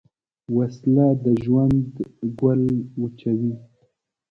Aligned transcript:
وسله 0.55 1.07
د 1.23 1.25
ژوند 1.43 1.79
ګل 2.39 2.61
وچوي 3.01 3.53